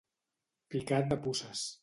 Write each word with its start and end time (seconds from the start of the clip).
Picat 0.75 1.13
de 1.13 1.21
puces. 1.27 1.65